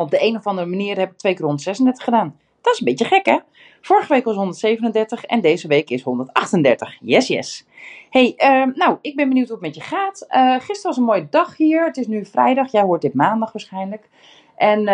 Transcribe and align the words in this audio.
Op 0.00 0.10
de 0.10 0.22
een 0.22 0.36
of 0.36 0.46
andere 0.46 0.66
manier 0.66 0.98
heb 0.98 1.10
ik 1.10 1.18
twee 1.18 1.34
keer 1.34 1.44
136 1.44 2.04
gedaan. 2.04 2.36
Dat 2.60 2.72
is 2.72 2.78
een 2.78 2.84
beetje 2.84 3.04
gek, 3.04 3.26
hè? 3.26 3.38
Vorige 3.80 4.12
week 4.12 4.24
was 4.24 4.36
137 4.36 5.24
en 5.24 5.40
deze 5.40 5.68
week 5.68 5.90
is 5.90 6.02
138. 6.02 6.96
Yes, 7.00 7.26
yes. 7.26 7.66
Hey, 8.10 8.34
ehm, 8.36 8.70
nou, 8.74 8.98
ik 9.00 9.16
ben 9.16 9.28
benieuwd 9.28 9.48
hoe 9.48 9.56
het 9.56 9.66
met 9.66 9.74
je 9.74 9.80
gaat. 9.80 10.26
Uh, 10.30 10.54
gisteren 10.54 10.82
was 10.82 10.96
een 10.96 11.04
mooie 11.04 11.26
dag 11.30 11.56
hier. 11.56 11.84
Het 11.84 11.96
is 11.96 12.06
nu 12.06 12.24
vrijdag. 12.26 12.72
Jij 12.72 12.82
hoort 12.82 13.02
dit 13.02 13.14
maandag 13.14 13.52
waarschijnlijk. 13.52 14.08
En 14.56 14.88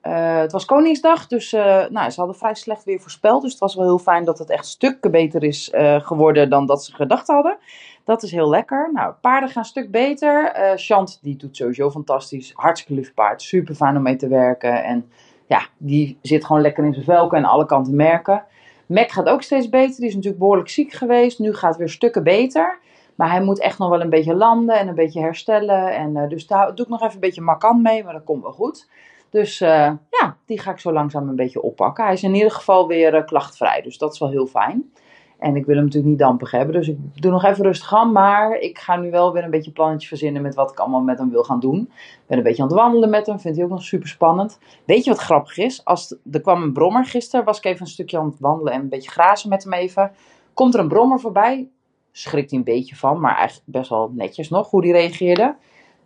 eh, 0.00 0.38
het 0.38 0.52
was 0.52 0.64
Koningsdag, 0.64 1.26
dus 1.26 1.52
uh, 1.52 1.86
nou, 1.88 2.10
ze 2.10 2.20
hadden 2.20 2.38
vrij 2.38 2.54
slecht 2.54 2.84
weer 2.84 3.00
voorspeld. 3.00 3.42
Dus 3.42 3.50
het 3.50 3.60
was 3.60 3.74
wel 3.74 3.84
heel 3.84 3.98
fijn 3.98 4.24
dat 4.24 4.38
het 4.38 4.50
echt 4.50 4.66
stukken 4.66 5.10
beter 5.10 5.42
is 5.42 5.70
geworden 6.02 6.50
dan 6.50 6.66
dat 6.66 6.84
ze 6.84 6.94
gedacht 6.94 7.26
hadden. 7.26 7.56
Dat 8.04 8.22
is 8.22 8.30
heel 8.30 8.48
lekker. 8.48 8.90
Nou, 8.92 9.14
paarden 9.20 9.48
gaan 9.48 9.62
een 9.62 9.68
stuk 9.68 9.90
beter. 9.90 10.52
Chant, 10.76 11.18
die 11.22 11.36
doet 11.36 11.56
sowieso 11.56 11.90
fantastisch. 11.90 12.52
Hartstikke 12.54 13.00
lief 13.00 13.14
paard. 13.14 13.42
Super 13.42 13.74
fijn 13.74 13.96
om 13.96 14.02
mee 14.02 14.16
te 14.16 14.28
werken. 14.28 14.84
En 14.84 15.10
ja, 15.46 15.66
die 15.76 16.18
zit 16.22 16.44
gewoon 16.44 16.62
lekker 16.62 16.84
in 16.84 16.92
zijn 16.92 17.04
velken 17.04 17.38
en 17.38 17.44
alle 17.44 17.66
kanten 17.66 17.96
merken. 17.96 18.44
Mac 18.86 19.10
gaat 19.10 19.28
ook 19.28 19.42
steeds 19.42 19.68
beter. 19.68 19.96
Die 19.96 20.08
is 20.08 20.14
natuurlijk 20.14 20.40
behoorlijk 20.40 20.68
ziek 20.68 20.92
geweest. 20.92 21.38
Nu 21.38 21.54
gaat 21.54 21.70
het 21.70 21.78
weer 21.78 21.88
stukken 21.88 22.22
beter. 22.22 22.78
Maar 23.14 23.30
hij 23.30 23.42
moet 23.42 23.60
echt 23.60 23.78
nog 23.78 23.88
wel 23.88 24.00
een 24.00 24.10
beetje 24.10 24.34
landen 24.34 24.78
en 24.78 24.88
een 24.88 24.94
beetje 24.94 25.20
herstellen. 25.20 25.94
En, 25.94 26.28
dus 26.28 26.46
daar 26.46 26.74
doe 26.74 26.84
ik 26.84 26.90
nog 26.90 27.00
even 27.00 27.14
een 27.14 27.20
beetje 27.20 27.40
makant 27.40 27.82
mee, 27.82 28.04
maar 28.04 28.12
dat 28.12 28.24
komt 28.24 28.42
wel 28.42 28.52
goed. 28.52 28.88
Dus 29.30 29.60
uh, 29.60 29.68
ja, 30.10 30.36
die 30.46 30.60
ga 30.60 30.70
ik 30.70 30.78
zo 30.78 30.92
langzaam 30.92 31.28
een 31.28 31.36
beetje 31.36 31.62
oppakken. 31.62 32.04
Hij 32.04 32.12
is 32.12 32.22
in 32.22 32.34
ieder 32.34 32.50
geval 32.50 32.86
weer 32.86 33.24
klachtvrij, 33.24 33.82
dus 33.82 33.98
dat 33.98 34.12
is 34.12 34.18
wel 34.18 34.30
heel 34.30 34.46
fijn. 34.46 34.92
En 35.40 35.56
ik 35.56 35.66
wil 35.66 35.74
hem 35.74 35.84
natuurlijk 35.84 36.10
niet 36.10 36.20
dampig 36.20 36.50
hebben. 36.50 36.74
Dus 36.74 36.88
ik 36.88 36.98
doe 37.14 37.30
nog 37.30 37.44
even 37.44 37.64
rustig 37.64 37.94
aan. 37.94 38.12
Maar 38.12 38.58
ik 38.58 38.78
ga 38.78 38.96
nu 38.96 39.10
wel 39.10 39.32
weer 39.32 39.44
een 39.44 39.50
beetje 39.50 39.70
plannetje 39.70 40.08
verzinnen 40.08 40.42
met 40.42 40.54
wat 40.54 40.70
ik 40.70 40.78
allemaal 40.78 41.00
met 41.00 41.18
hem 41.18 41.30
wil 41.30 41.44
gaan 41.44 41.60
doen. 41.60 41.80
Ik 41.90 42.26
ben 42.26 42.38
een 42.38 42.44
beetje 42.44 42.62
aan 42.62 42.68
het 42.68 42.76
wandelen 42.76 43.10
met 43.10 43.26
hem. 43.26 43.40
Vindt 43.40 43.56
hij 43.56 43.66
ook 43.66 43.72
nog 43.72 43.82
super 43.82 44.08
spannend. 44.08 44.58
Weet 44.84 45.04
je 45.04 45.10
wat 45.10 45.18
grappig 45.18 45.58
is? 45.58 45.84
Als 45.84 46.16
er 46.32 46.40
kwam 46.40 46.62
een 46.62 46.72
brommer 46.72 47.04
gisteren. 47.04 47.44
Was 47.44 47.58
ik 47.58 47.64
even 47.64 47.80
een 47.80 47.86
stukje 47.86 48.18
aan 48.18 48.26
het 48.26 48.40
wandelen 48.40 48.72
en 48.72 48.80
een 48.80 48.88
beetje 48.88 49.10
grazen 49.10 49.48
met 49.48 49.64
hem 49.64 49.72
even. 49.72 50.12
Komt 50.54 50.74
er 50.74 50.80
een 50.80 50.88
brommer 50.88 51.20
voorbij. 51.20 51.68
Schrikt 52.12 52.50
hij 52.50 52.58
een 52.58 52.64
beetje 52.64 52.96
van. 52.96 53.20
Maar 53.20 53.36
eigenlijk 53.36 53.68
best 53.68 53.90
wel 53.90 54.10
netjes 54.14 54.48
nog 54.48 54.70
hoe 54.70 54.82
hij 54.82 54.90
reageerde. 54.90 55.56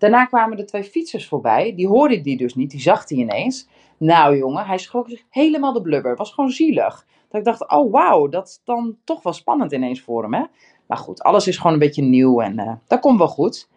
Daarna 0.05 0.25
kwamen 0.25 0.59
er 0.59 0.67
twee 0.67 0.85
fietsers 0.85 1.29
voorbij. 1.29 1.75
Die 1.75 1.89
hoorde 1.89 2.21
die 2.21 2.37
dus 2.37 2.55
niet. 2.55 2.71
Die 2.71 2.81
zag 2.81 3.09
hij 3.09 3.19
ineens. 3.19 3.69
Nou 3.97 4.37
jongen, 4.37 4.67
hij 4.67 4.79
schrok 4.79 5.09
zich 5.09 5.25
helemaal 5.31 5.73
de 5.73 5.83
blubber. 5.83 6.17
Was 6.17 6.33
gewoon 6.33 6.51
zielig. 6.51 7.07
Dat 7.29 7.41
ik 7.41 7.45
dacht, 7.45 7.71
oh 7.71 7.93
wauw, 7.93 8.29
dat 8.29 8.49
is 8.49 8.61
dan 8.65 8.97
toch 9.05 9.23
wel 9.23 9.33
spannend 9.33 9.73
ineens 9.73 10.01
voor 10.01 10.23
hem. 10.23 10.35
Hè? 10.35 10.45
Maar 10.87 10.99
goed, 10.99 11.23
alles 11.23 11.47
is 11.47 11.57
gewoon 11.57 11.73
een 11.73 11.79
beetje 11.79 12.03
nieuw 12.03 12.41
en 12.41 12.59
uh, 12.59 12.73
dat 12.87 13.01
komt 13.01 13.19
wel 13.19 13.29
goed. 13.29 13.69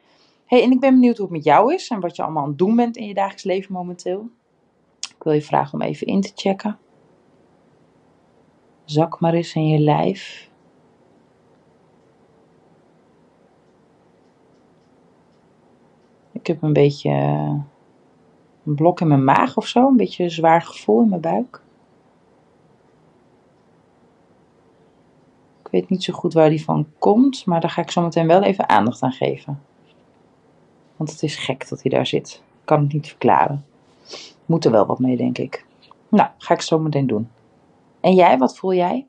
hey, 0.46 0.64
en 0.64 0.72
ik 0.72 0.80
ben 0.80 0.94
benieuwd 0.94 1.18
hoe 1.18 1.26
het 1.26 1.36
met 1.36 1.44
jou 1.44 1.74
is 1.74 1.90
en 1.90 2.00
wat 2.00 2.16
je 2.16 2.24
allemaal 2.24 2.44
aan 2.44 2.50
het 2.50 2.58
doen 2.58 2.76
bent 2.76 2.98
in 2.98 3.08
je 3.08 3.14
dagelijks 3.14 3.44
leven 3.44 3.74
momenteel. 3.74 4.30
Ik 5.00 5.24
wil 5.24 5.34
je 5.34 5.42
vragen 5.42 5.74
om 5.74 5.82
even 5.82 6.08
in 6.08 6.22
te 6.22 6.32
checken. 6.36 6.78
Zak 8.86 9.20
maar 9.20 9.34
eens 9.34 9.54
in 9.54 9.68
je 9.68 9.80
lijf. 9.80 10.50
Ik 16.48 16.54
heb 16.54 16.64
een 16.64 16.74
beetje 16.74 17.10
een 18.66 18.76
blok 18.76 19.02
in 19.02 19.08
mijn 19.08 19.24
maag 19.24 19.58
of 19.58 19.68
zo, 19.68 19.88
een 19.88 19.98
beetje 19.98 20.24
een 20.24 20.32
zwaar 20.32 20.62
gevoel 20.62 21.02
in 21.02 21.10
mijn 21.10 21.22
buik. 21.22 21.62
Ik 25.64 25.68
weet 25.72 25.90
niet 25.90 26.04
zo 26.04 26.14
goed 26.14 26.34
waar 26.34 26.50
die 26.50 26.64
van 26.64 26.88
komt, 27.00 27.46
maar 27.46 27.62
daar 27.62 27.70
ga 27.70 27.82
ik 27.82 27.92
zo 27.92 28.02
meteen 28.02 28.28
wel 28.28 28.44
even 28.44 28.70
aandacht 28.70 29.02
aan 29.02 29.12
geven. 29.12 29.62
Want 30.96 31.12
het 31.12 31.24
is 31.24 31.36
gek 31.36 31.70
dat 31.70 31.82
hij 31.82 31.92
daar 31.92 32.08
zit. 32.08 32.42
Ik 32.44 32.66
kan 32.66 32.82
het 32.82 32.94
niet 32.94 33.08
verklaren. 33.08 33.66
Moet 34.46 34.66
er 34.66 34.72
wel 34.72 34.86
wat 34.86 35.00
mee, 35.00 35.18
denk 35.18 35.38
ik. 35.38 35.66
Nou, 36.10 36.30
ga 36.38 36.54
ik 36.54 36.62
zo 36.62 36.80
meteen 36.80 37.08
doen. 37.08 37.30
En 38.00 38.14
jij, 38.14 38.38
wat 38.38 38.58
voel 38.58 38.74
jij? 38.74 39.06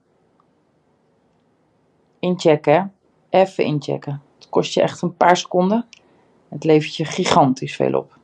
Inchecken, 2.18 2.94
even 3.28 3.64
inchecken. 3.64 4.22
Het 4.38 4.48
kost 4.48 4.74
je 4.74 4.82
echt 4.82 5.02
een 5.02 5.16
paar 5.16 5.36
seconden. 5.36 5.86
Het 6.48 6.64
levert 6.64 6.96
je 6.96 7.04
gigantisch 7.04 7.76
veel 7.76 7.98
op. 7.98 8.16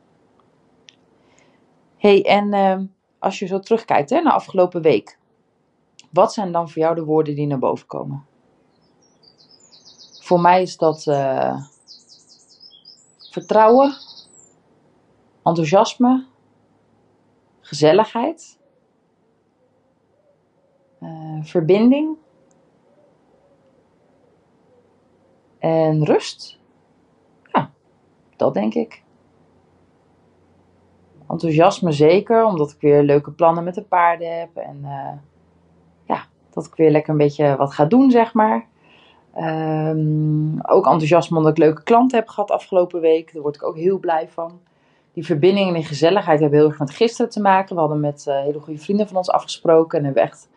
hey, 1.97 2.25
en 2.25 2.53
uh, 2.53 2.79
als 3.19 3.39
je 3.39 3.45
zo 3.45 3.59
terugkijkt 3.59 4.09
hè, 4.09 4.21
naar 4.21 4.33
afgelopen 4.33 4.81
week. 4.81 5.17
Wat 6.11 6.33
zijn 6.33 6.51
dan 6.51 6.69
voor 6.69 6.81
jou 6.81 6.95
de 6.95 7.03
woorden 7.03 7.35
die 7.35 7.47
naar 7.47 7.59
boven 7.59 7.87
komen? 7.87 8.25
Voor 10.19 10.41
mij 10.41 10.61
is 10.61 10.77
dat 10.77 11.05
uh, 11.05 11.61
vertrouwen, 13.31 13.97
enthousiasme, 15.43 16.25
gezelligheid, 17.59 18.59
uh, 20.99 21.43
verbinding 21.43 22.17
en 25.59 26.05
rust. 26.05 26.59
Ja, 28.35 28.45
dat 28.45 28.53
denk 28.53 28.73
ik. 28.73 29.03
Enthousiasme 31.29 31.91
zeker, 31.91 32.45
omdat 32.45 32.71
ik 32.71 32.81
weer 32.81 33.03
leuke 33.03 33.31
plannen 33.31 33.63
met 33.63 33.75
de 33.75 33.83
paarden 33.83 34.39
heb 34.39 34.55
en 34.55 34.79
uh, 34.83 35.11
dat 36.55 36.65
ik 36.65 36.75
weer 36.75 36.91
lekker 36.91 37.11
een 37.11 37.17
beetje 37.17 37.55
wat 37.55 37.73
ga 37.73 37.85
doen, 37.85 38.11
zeg 38.11 38.33
maar. 38.33 38.65
Um, 39.37 40.61
ook 40.61 40.85
enthousiasme 40.85 41.37
omdat 41.37 41.51
ik 41.51 41.57
leuke 41.57 41.83
klanten 41.83 42.17
heb 42.17 42.27
gehad 42.27 42.51
afgelopen 42.51 43.01
week. 43.01 43.33
Daar 43.33 43.41
word 43.41 43.55
ik 43.55 43.63
ook 43.63 43.75
heel 43.75 43.99
blij 43.99 44.27
van. 44.29 44.59
Die 45.13 45.25
verbinding 45.25 45.67
en 45.67 45.73
die 45.73 45.83
gezelligheid 45.83 46.39
hebben 46.39 46.59
heel 46.59 46.67
erg 46.67 46.79
met 46.79 46.91
gisteren 46.91 47.31
te 47.31 47.41
maken. 47.41 47.75
We 47.75 47.81
hadden 47.81 47.99
met 47.99 48.25
uh, 48.27 48.39
hele 48.39 48.59
goede 48.59 48.79
vrienden 48.79 49.07
van 49.07 49.17
ons 49.17 49.29
afgesproken. 49.29 49.99
En 49.99 50.05
hebben 50.05 50.23
echt 50.23 50.49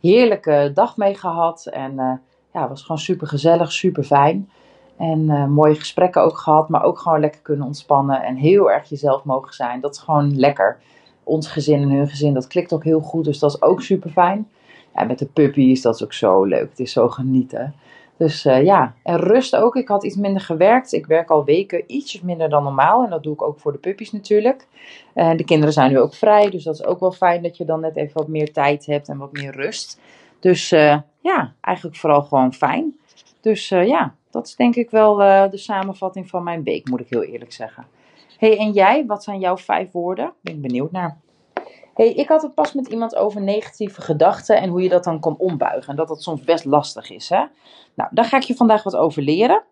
een 0.00 0.10
heerlijke 0.10 0.70
dag 0.74 0.96
mee 0.96 1.14
gehad. 1.14 1.66
En 1.66 1.92
uh, 1.92 2.12
ja, 2.52 2.60
het 2.60 2.68
was 2.68 2.82
gewoon 2.82 2.98
super 2.98 3.26
gezellig, 3.26 3.72
super 3.72 4.04
fijn. 4.04 4.50
En 4.96 5.20
uh, 5.20 5.46
mooie 5.46 5.74
gesprekken 5.74 6.22
ook 6.22 6.38
gehad. 6.38 6.68
Maar 6.68 6.82
ook 6.82 6.98
gewoon 6.98 7.20
lekker 7.20 7.40
kunnen 7.40 7.66
ontspannen. 7.66 8.22
En 8.22 8.36
heel 8.36 8.70
erg 8.70 8.88
jezelf 8.88 9.24
mogen 9.24 9.54
zijn. 9.54 9.80
Dat 9.80 9.94
is 9.94 9.98
gewoon 9.98 10.38
lekker. 10.38 10.78
Ons 11.24 11.48
gezin 11.48 11.82
en 11.82 11.90
hun 11.90 12.08
gezin, 12.08 12.34
dat 12.34 12.46
klikt 12.46 12.72
ook 12.72 12.84
heel 12.84 13.00
goed. 13.00 13.24
Dus 13.24 13.38
dat 13.38 13.54
is 13.54 13.62
ook 13.62 13.82
super 13.82 14.10
fijn. 14.10 14.48
Ja, 14.94 15.04
met 15.04 15.18
de 15.18 15.78
dat 15.82 15.94
is 15.94 16.04
ook 16.04 16.12
zo 16.12 16.44
leuk. 16.44 16.70
Het 16.70 16.78
is 16.78 16.92
zo 16.92 17.08
genieten. 17.08 17.74
Dus 18.16 18.44
uh, 18.44 18.64
ja, 18.64 18.94
en 19.02 19.16
rust 19.16 19.56
ook. 19.56 19.76
Ik 19.76 19.88
had 19.88 20.04
iets 20.04 20.16
minder 20.16 20.42
gewerkt. 20.42 20.92
Ik 20.92 21.06
werk 21.06 21.30
al 21.30 21.44
weken 21.44 21.84
ietsjes 21.86 22.20
minder 22.20 22.48
dan 22.48 22.62
normaal. 22.62 23.04
En 23.04 23.10
dat 23.10 23.22
doe 23.22 23.32
ik 23.32 23.42
ook 23.42 23.60
voor 23.60 23.72
de 23.72 23.78
puppies 23.78 24.12
natuurlijk. 24.12 24.66
Uh, 25.14 25.36
de 25.36 25.44
kinderen 25.44 25.72
zijn 25.72 25.90
nu 25.90 25.98
ook 25.98 26.14
vrij. 26.14 26.50
Dus 26.50 26.64
dat 26.64 26.74
is 26.74 26.84
ook 26.84 27.00
wel 27.00 27.12
fijn 27.12 27.42
dat 27.42 27.56
je 27.56 27.64
dan 27.64 27.80
net 27.80 27.96
even 27.96 28.14
wat 28.14 28.28
meer 28.28 28.52
tijd 28.52 28.86
hebt 28.86 29.08
en 29.08 29.18
wat 29.18 29.32
meer 29.32 29.52
rust. 29.52 30.00
Dus 30.40 30.72
uh, 30.72 30.98
ja, 31.20 31.52
eigenlijk 31.60 31.96
vooral 31.96 32.22
gewoon 32.22 32.52
fijn. 32.52 32.96
Dus 33.40 33.68
ja, 33.68 34.14
dat 34.36 34.46
is 34.46 34.56
denk 34.56 34.74
ik 34.74 34.90
wel 34.90 35.16
de 35.50 35.50
samenvatting 35.58 36.28
van 36.28 36.42
mijn 36.42 36.62
week, 36.62 36.88
moet 36.88 37.00
ik 37.00 37.08
heel 37.08 37.22
eerlijk 37.22 37.52
zeggen. 37.52 37.86
hey, 38.38 38.58
en 38.58 38.72
jij? 38.72 39.06
Wat 39.06 39.24
zijn 39.24 39.40
jouw 39.40 39.56
vijf 39.56 39.92
woorden? 39.92 40.32
Ben 40.40 40.54
ik 40.54 40.62
benieuwd 40.62 40.92
naar 40.92 41.18
hey, 41.96 42.12
ik 42.12 42.28
had 42.28 42.42
het 42.42 42.54
pas 42.54 42.72
met 42.72 42.86
iemand 42.86 43.16
over 43.16 43.40
negatieve 43.40 44.00
gedachten 44.00 44.60
en 44.60 44.68
hoe 44.68 44.82
je 44.82 44.88
dat 44.88 45.04
dan 45.04 45.20
kan 45.20 45.36
ombuigen. 45.38 45.90
En 45.90 45.96
dat 45.96 46.08
dat 46.08 46.22
soms 46.22 46.44
best 46.44 46.64
lastig 46.64 47.10
is. 47.10 47.28
Hè? 47.28 47.44
Nou, 47.94 48.10
daar 48.12 48.24
ga 48.24 48.36
ik 48.36 48.42
je 48.42 48.54
vandaag 48.54 48.82
wat 48.82 48.96
over 48.96 49.22
leren. 49.22 49.62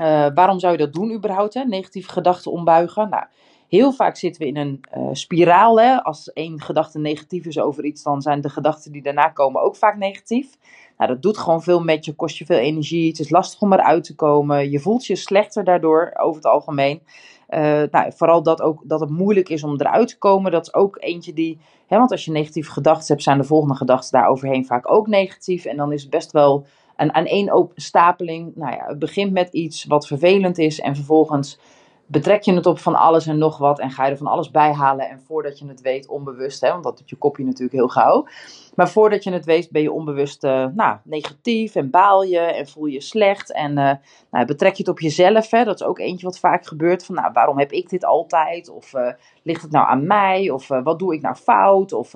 Uh, 0.00 0.26
waarom 0.34 0.58
zou 0.58 0.72
je 0.72 0.78
dat 0.78 0.92
doen 0.92 1.12
überhaupt, 1.12 1.54
hè? 1.54 1.64
negatieve 1.64 2.08
gedachten 2.08 2.52
ombuigen? 2.52 3.08
Nou, 3.08 3.24
heel 3.68 3.92
vaak 3.92 4.16
zitten 4.16 4.42
we 4.42 4.48
in 4.48 4.56
een 4.56 4.80
uh, 4.96 5.08
spiraal. 5.12 5.80
Hè? 5.80 6.02
Als 6.02 6.32
één 6.32 6.60
gedachte 6.60 6.98
negatief 6.98 7.46
is 7.46 7.58
over 7.58 7.84
iets, 7.84 8.02
dan 8.02 8.22
zijn 8.22 8.40
de 8.40 8.48
gedachten 8.48 8.92
die 8.92 9.02
daarna 9.02 9.28
komen 9.28 9.62
ook 9.62 9.76
vaak 9.76 9.96
negatief. 9.96 10.56
Nou, 10.98 11.10
dat 11.10 11.22
doet 11.22 11.38
gewoon 11.38 11.62
veel 11.62 11.80
met 11.80 12.04
je, 12.04 12.14
kost 12.14 12.38
je 12.38 12.44
veel 12.44 12.58
energie. 12.58 13.08
Het 13.08 13.18
is 13.18 13.30
lastig 13.30 13.60
om 13.60 13.72
eruit 13.72 14.04
te 14.04 14.14
komen. 14.14 14.70
Je 14.70 14.80
voelt 14.80 15.06
je 15.06 15.16
slechter 15.16 15.64
daardoor, 15.64 16.12
over 16.14 16.36
het 16.36 16.50
algemeen. 16.50 17.02
Uh, 17.48 17.82
nou, 17.90 18.12
vooral 18.12 18.42
dat, 18.42 18.62
ook, 18.62 18.82
dat 18.84 19.00
het 19.00 19.10
moeilijk 19.10 19.48
is 19.48 19.64
om 19.64 19.80
eruit 19.80 20.08
te 20.08 20.18
komen. 20.18 20.52
Dat 20.52 20.66
is 20.66 20.74
ook 20.74 20.96
eentje 21.00 21.32
die. 21.32 21.58
Hè, 21.86 21.98
want 21.98 22.10
als 22.10 22.24
je 22.24 22.30
negatieve 22.30 22.70
gedachten 22.70 23.06
hebt, 23.06 23.22
zijn 23.22 23.38
de 23.38 23.44
volgende 23.44 23.74
gedachten 23.74 24.18
daar 24.18 24.28
overheen 24.28 24.66
vaak 24.66 24.90
ook 24.90 25.06
negatief. 25.06 25.64
En 25.64 25.76
dan 25.76 25.92
is 25.92 26.02
het 26.02 26.10
best 26.10 26.32
wel 26.32 26.66
een 26.96 27.14
aan 27.14 27.26
één 27.26 27.70
stapeling. 27.74 28.52
Nou 28.54 28.72
ja, 28.72 28.84
het 28.86 28.98
begint 28.98 29.32
met 29.32 29.52
iets 29.52 29.84
wat 29.84 30.06
vervelend 30.06 30.58
is. 30.58 30.80
En 30.80 30.94
vervolgens 30.94 31.58
betrek 32.06 32.42
je 32.42 32.54
het 32.54 32.66
op 32.66 32.78
van 32.78 32.94
alles 32.94 33.26
en 33.26 33.38
nog 33.38 33.58
wat 33.58 33.78
en 33.78 33.90
ga 33.90 34.04
je 34.04 34.10
er 34.10 34.16
van 34.16 34.26
alles 34.26 34.50
bij 34.50 34.72
halen. 34.72 35.08
En 35.08 35.20
voordat 35.20 35.58
je 35.58 35.66
het 35.66 35.80
weet, 35.80 36.08
onbewust, 36.08 36.60
hè, 36.60 36.70
want 36.70 36.84
dat 36.84 36.98
doet 36.98 37.10
je 37.10 37.16
kopje 37.16 37.44
natuurlijk 37.44 37.72
heel 37.72 37.88
gauw. 37.88 38.26
Maar 38.74 38.88
voordat 38.88 39.24
je 39.24 39.32
het 39.32 39.44
weet, 39.44 39.70
ben 39.70 39.82
je 39.82 39.92
onbewust 39.92 40.44
uh, 40.44 40.66
nou, 40.74 40.96
negatief 41.04 41.74
en 41.74 41.90
baal 41.90 42.22
je 42.22 42.38
en 42.38 42.66
voel 42.66 42.86
je 42.86 43.00
slecht. 43.00 43.52
En 43.52 43.70
uh, 43.70 43.92
nou, 44.30 44.46
betrek 44.46 44.72
je 44.72 44.82
het 44.82 44.92
op 44.92 45.00
jezelf. 45.00 45.50
Hè, 45.50 45.64
dat 45.64 45.80
is 45.80 45.86
ook 45.86 45.98
eentje 45.98 46.26
wat 46.26 46.38
vaak 46.38 46.66
gebeurt. 46.66 47.04
Van 47.04 47.14
nou, 47.14 47.32
waarom 47.32 47.58
heb 47.58 47.72
ik 47.72 47.88
dit 47.88 48.04
altijd? 48.04 48.68
Of 48.68 48.94
uh, 48.94 49.08
ligt 49.42 49.62
het 49.62 49.70
nou 49.70 49.86
aan 49.86 50.06
mij? 50.06 50.50
Of 50.50 50.68
wat 50.68 50.98
doe 50.98 51.14
ik 51.14 51.22
nou 51.22 51.34
fout? 51.34 51.92
Of 51.92 52.14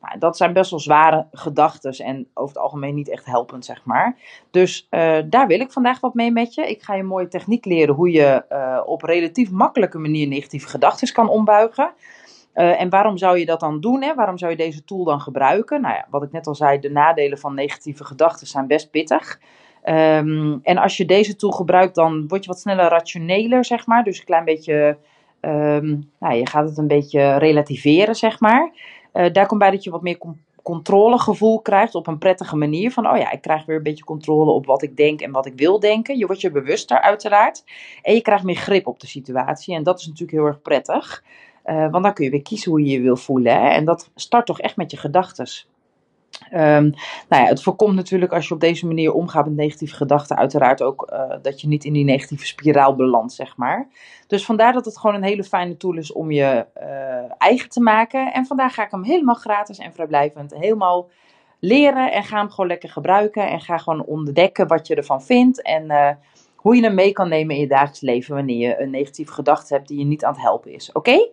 nou, 0.00 0.18
dat 0.18 0.36
zijn 0.36 0.52
best 0.52 0.70
wel 0.70 0.80
zware 0.80 1.26
gedachten 1.32 2.04
en 2.04 2.26
over 2.34 2.54
het 2.54 2.64
algemeen 2.64 2.94
niet 2.94 3.08
echt 3.08 3.26
helpend, 3.26 3.64
zeg 3.64 3.84
maar. 3.84 4.16
Dus 4.50 4.86
uh, 4.90 5.18
daar 5.26 5.46
wil 5.46 5.60
ik 5.60 5.72
vandaag 5.72 6.00
wat 6.00 6.14
mee 6.14 6.30
met 6.30 6.54
je. 6.54 6.70
Ik 6.70 6.82
ga 6.82 6.94
je 6.94 7.00
een 7.00 7.06
mooie 7.06 7.28
techniek 7.28 7.64
leren 7.64 7.94
hoe 7.94 8.10
je 8.10 8.44
uh, 8.52 8.80
op 8.84 9.02
relatief 9.02 9.50
makkelijke 9.50 9.98
manier 9.98 10.26
negatieve 10.26 10.68
gedachten 10.68 11.12
kan 11.12 11.28
ombuigen. 11.28 11.92
Uh, 12.54 12.80
en 12.80 12.90
waarom 12.90 13.16
zou 13.16 13.38
je 13.38 13.46
dat 13.46 13.60
dan 13.60 13.80
doen? 13.80 14.02
Hè? 14.02 14.14
Waarom 14.14 14.38
zou 14.38 14.50
je 14.50 14.56
deze 14.56 14.84
tool 14.84 15.04
dan 15.04 15.20
gebruiken? 15.20 15.80
Nou 15.80 15.94
ja, 15.94 16.06
wat 16.10 16.22
ik 16.22 16.32
net 16.32 16.46
al 16.46 16.54
zei, 16.54 16.78
de 16.78 16.90
nadelen 16.90 17.38
van 17.38 17.54
negatieve 17.54 18.04
gedachten 18.04 18.46
zijn 18.46 18.66
best 18.66 18.90
pittig. 18.90 19.40
Um, 19.84 20.60
en 20.62 20.78
als 20.78 20.96
je 20.96 21.04
deze 21.04 21.36
tool 21.36 21.50
gebruikt, 21.50 21.94
dan 21.94 22.28
word 22.28 22.44
je 22.44 22.50
wat 22.50 22.60
sneller 22.60 22.88
rationeler, 22.88 23.64
zeg 23.64 23.86
maar. 23.86 24.04
Dus 24.04 24.18
een 24.18 24.24
klein 24.24 24.44
beetje, 24.44 24.98
um, 25.40 26.10
nou, 26.18 26.34
je 26.34 26.46
gaat 26.46 26.68
het 26.68 26.78
een 26.78 26.86
beetje 26.86 27.36
relativeren, 27.36 28.14
zeg 28.14 28.40
maar. 28.40 28.72
Uh, 29.12 29.32
daar 29.32 29.46
komt 29.46 29.60
bij 29.60 29.70
dat 29.70 29.84
je 29.84 29.90
wat 29.90 30.02
meer 30.02 30.18
controlegevoel 30.62 31.60
krijgt 31.60 31.94
op 31.94 32.06
een 32.06 32.18
prettige 32.18 32.56
manier. 32.56 32.90
Van, 32.92 33.10
oh 33.10 33.16
ja, 33.16 33.30
ik 33.30 33.40
krijg 33.40 33.64
weer 33.64 33.76
een 33.76 33.82
beetje 33.82 34.04
controle 34.04 34.50
op 34.50 34.66
wat 34.66 34.82
ik 34.82 34.96
denk 34.96 35.20
en 35.20 35.30
wat 35.30 35.46
ik 35.46 35.52
wil 35.56 35.80
denken. 35.80 36.18
Je 36.18 36.26
wordt 36.26 36.40
je 36.40 36.50
bewuster 36.50 37.00
uiteraard. 37.00 37.64
En 38.02 38.14
je 38.14 38.20
krijgt 38.20 38.44
meer 38.44 38.56
grip 38.56 38.86
op 38.86 39.00
de 39.00 39.06
situatie. 39.06 39.74
En 39.74 39.82
dat 39.82 39.98
is 39.98 40.06
natuurlijk 40.06 40.38
heel 40.38 40.46
erg 40.46 40.62
prettig. 40.62 41.24
Uh, 41.64 41.90
want 41.90 42.04
dan 42.04 42.14
kun 42.14 42.24
je 42.24 42.30
weer 42.30 42.42
kiezen 42.42 42.70
hoe 42.70 42.84
je 42.84 42.90
je 42.90 43.00
wil 43.00 43.16
voelen. 43.16 43.52
Hè? 43.52 43.68
En 43.68 43.84
dat 43.84 44.10
start 44.14 44.46
toch 44.46 44.60
echt 44.60 44.76
met 44.76 44.90
je 44.90 44.96
gedachtes. 44.96 45.69
Um, 46.52 46.94
nou 47.28 47.42
ja, 47.42 47.44
het 47.44 47.62
voorkomt 47.62 47.94
natuurlijk 47.94 48.32
als 48.32 48.48
je 48.48 48.54
op 48.54 48.60
deze 48.60 48.86
manier 48.86 49.12
omgaat 49.12 49.44
met 49.44 49.56
negatieve 49.56 49.94
gedachten, 49.94 50.36
uiteraard 50.36 50.82
ook 50.82 51.10
uh, 51.12 51.34
dat 51.42 51.60
je 51.60 51.68
niet 51.68 51.84
in 51.84 51.92
die 51.92 52.04
negatieve 52.04 52.46
spiraal 52.46 52.94
belandt, 52.94 53.32
zeg 53.32 53.56
maar. 53.56 53.88
Dus 54.26 54.44
vandaar 54.44 54.72
dat 54.72 54.84
het 54.84 54.98
gewoon 54.98 55.16
een 55.16 55.22
hele 55.22 55.44
fijne 55.44 55.76
tool 55.76 55.96
is 55.96 56.12
om 56.12 56.30
je 56.30 56.66
uh, 56.82 57.34
eigen 57.38 57.68
te 57.68 57.80
maken. 57.80 58.32
En 58.32 58.46
vandaag 58.46 58.74
ga 58.74 58.84
ik 58.84 58.90
hem 58.90 59.04
helemaal 59.04 59.34
gratis 59.34 59.78
en 59.78 59.92
vrijblijvend 59.92 60.54
helemaal 60.54 61.08
leren 61.60 62.12
en 62.12 62.24
ga 62.24 62.38
hem 62.38 62.50
gewoon 62.50 62.66
lekker 62.66 62.88
gebruiken 62.88 63.48
en 63.48 63.60
ga 63.60 63.78
gewoon 63.78 64.04
ontdekken 64.04 64.66
wat 64.66 64.86
je 64.86 64.94
ervan 64.94 65.22
vindt 65.22 65.62
en 65.62 65.84
uh, 65.84 66.10
hoe 66.54 66.76
je 66.76 66.82
hem 66.82 66.94
mee 66.94 67.12
kan 67.12 67.28
nemen 67.28 67.54
in 67.54 67.60
je 67.60 67.68
dagelijks 67.68 68.00
leven 68.00 68.34
wanneer 68.34 68.68
je 68.68 68.80
een 68.80 68.90
negatieve 68.90 69.32
gedachte 69.32 69.74
hebt 69.74 69.88
die 69.88 69.98
je 69.98 70.04
niet 70.04 70.24
aan 70.24 70.32
het 70.32 70.42
helpen 70.42 70.72
is. 70.72 70.92
Oké? 70.92 71.28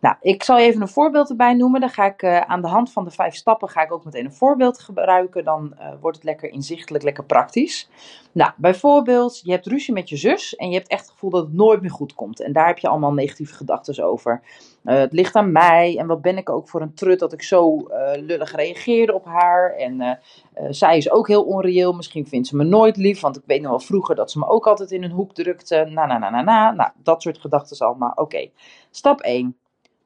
Nou, 0.00 0.16
ik 0.20 0.42
zal 0.42 0.58
even 0.58 0.80
een 0.80 0.88
voorbeeld 0.88 1.30
erbij 1.30 1.54
noemen. 1.54 1.80
Dan 1.80 1.90
ga 1.90 2.04
ik 2.04 2.22
uh, 2.22 2.40
aan 2.40 2.62
de 2.62 2.68
hand 2.68 2.92
van 2.92 3.04
de 3.04 3.10
vijf 3.10 3.34
stappen 3.34 3.68
ga 3.68 3.82
ik 3.82 3.92
ook 3.92 4.04
meteen 4.04 4.24
een 4.24 4.32
voorbeeld 4.32 4.78
gebruiken. 4.78 5.44
Dan 5.44 5.74
uh, 5.78 5.88
wordt 6.00 6.16
het 6.16 6.26
lekker 6.26 6.50
inzichtelijk, 6.50 7.04
lekker 7.04 7.24
praktisch. 7.24 7.88
Nou, 8.32 8.52
bijvoorbeeld, 8.56 9.40
je 9.44 9.50
hebt 9.50 9.66
ruzie 9.66 9.94
met 9.94 10.08
je 10.08 10.16
zus 10.16 10.56
en 10.56 10.68
je 10.68 10.76
hebt 10.76 10.88
echt 10.88 11.00
het 11.00 11.10
gevoel 11.10 11.30
dat 11.30 11.44
het 11.44 11.52
nooit 11.52 11.80
meer 11.80 11.90
goed 11.90 12.14
komt. 12.14 12.40
En 12.40 12.52
daar 12.52 12.66
heb 12.66 12.78
je 12.78 12.88
allemaal 12.88 13.12
negatieve 13.12 13.54
gedachten 13.54 14.04
over. 14.04 14.42
Uh, 14.84 14.98
het 14.98 15.12
ligt 15.12 15.34
aan 15.34 15.52
mij 15.52 15.98
en 15.98 16.06
wat 16.06 16.22
ben 16.22 16.36
ik 16.36 16.50
ook 16.50 16.68
voor 16.68 16.80
een 16.80 16.94
trut 16.94 17.18
dat 17.18 17.32
ik 17.32 17.42
zo 17.42 17.86
lullig 18.16 18.54
reageerde 18.54 19.14
op 19.14 19.24
haar. 19.24 19.74
En 19.74 20.18
zij 20.70 20.96
is 20.96 21.10
ook 21.10 21.28
heel 21.28 21.44
onreëel. 21.44 21.92
Misschien 21.92 22.26
vindt 22.26 22.48
ze 22.48 22.56
me 22.56 22.64
nooit 22.64 22.96
lief, 22.96 23.20
want 23.20 23.36
ik 23.36 23.42
weet 23.46 23.60
nog 23.60 23.70
wel 23.70 23.80
vroeger 23.80 24.14
dat 24.14 24.30
ze 24.30 24.38
me 24.38 24.46
ook 24.46 24.66
altijd 24.66 24.90
in 24.90 25.02
een 25.02 25.10
hoek 25.10 25.34
drukte. 25.34 25.88
Na, 25.90 26.06
na, 26.06 26.18
na, 26.18 26.30
na, 26.30 26.42
na. 26.42 26.70
Nou, 26.70 26.90
dat 27.02 27.22
soort 27.22 27.38
gedachten 27.38 27.86
allemaal. 27.86 28.12
Oké, 28.14 28.50
stap 28.90 29.20
1 29.20 29.56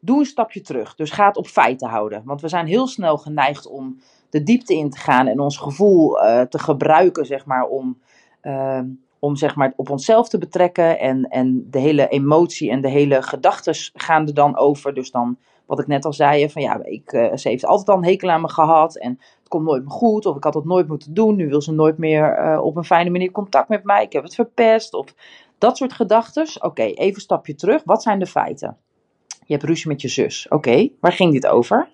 doe 0.05 0.19
een 0.19 0.25
stapje 0.25 0.61
terug. 0.61 0.95
Dus 0.95 1.11
ga 1.11 1.31
op 1.33 1.47
feiten 1.47 1.89
houden. 1.89 2.23
Want 2.25 2.41
we 2.41 2.49
zijn 2.49 2.67
heel 2.67 2.87
snel 2.87 3.19
geneigd 3.19 3.67
om 3.67 4.01
de 4.31 4.43
diepte 4.43 4.75
in 4.75 4.91
te 4.91 4.99
gaan 4.99 5.27
en 5.27 5.41
ons 5.41 5.57
gevoel 5.57 6.25
uh, 6.25 6.41
te 6.41 6.59
gebruiken, 6.59 7.27
zeg 7.27 7.47
maar, 7.47 7.65
om, 7.67 7.99
uh, 8.43 8.81
om 9.19 9.37
zeg 9.37 9.57
maar, 9.57 9.73
op 9.77 9.91
onszelf 9.91 10.29
te 10.29 10.39
betrekken. 10.39 10.99
En, 10.99 11.29
en 11.29 11.67
de 11.71 11.79
hele 11.79 12.09
emotie 12.09 12.71
en 12.71 12.81
de 12.81 12.89
hele 12.89 13.23
gedachten 13.23 13.75
gaan 13.95 14.27
er 14.27 14.35
dan 14.35 14.57
over. 14.57 14.95
Dus 14.95 15.11
dan, 15.11 15.37
wat 15.67 15.79
ik 15.79 15.87
net 15.87 16.05
al 16.05 16.13
zei, 16.13 16.51
van 16.51 16.63
ja, 16.63 16.85
ik, 16.85 17.13
uh, 17.13 17.35
ze 17.35 17.49
heeft 17.49 17.67
altijd 17.67 17.89
al 17.89 17.97
een 17.97 18.05
hekel 18.05 18.31
aan 18.31 18.41
me 18.41 18.49
gehad 18.49 18.97
en 18.97 19.11
het 19.39 19.49
komt 19.49 19.65
nooit 19.65 19.83
meer 19.83 19.93
goed. 19.93 20.27
Of 20.27 20.37
ik 20.37 20.45
had 20.45 20.55
het 20.55 20.65
nooit 20.65 20.89
moeten 20.89 21.15
doen, 21.15 21.37
nu 21.37 21.49
wil 21.49 21.63
ze 21.63 21.73
nooit 21.73 21.99
meer 21.99 22.39
uh, 22.39 22.65
op 22.65 22.77
een 22.77 22.85
fijne 22.85 23.11
manier 23.11 23.31
contact 23.31 23.69
met 23.69 23.85
mij. 23.85 24.03
Ik 24.03 24.13
heb 24.13 24.23
het 24.23 24.35
verpest. 24.35 24.95
Of 24.95 25.15
dat 25.59 25.77
soort 25.77 25.93
gedachten. 25.93 26.63
Oké, 26.63 26.83
even 26.83 27.15
een 27.15 27.21
stapje 27.21 27.55
terug. 27.55 27.83
Wat 27.85 28.03
zijn 28.03 28.19
de 28.19 28.27
feiten? 28.27 28.77
Je 29.45 29.53
hebt 29.53 29.65
ruzie 29.65 29.89
met 29.89 30.01
je 30.01 30.09
zus. 30.09 30.47
Oké, 30.49 30.89
waar 31.01 31.13
ging 31.13 31.33
dit 31.33 31.47
over? 31.47 31.89